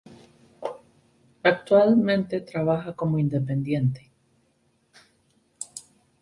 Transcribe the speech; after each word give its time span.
Actualmente 1.43 2.41
trabaja 2.41 2.95
como 2.95 3.19
independiente. 3.19 4.09